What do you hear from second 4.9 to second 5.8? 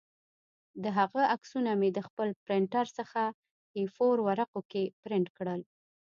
پرنټ کړل